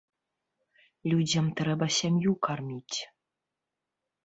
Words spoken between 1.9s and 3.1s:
сям'ю карміць.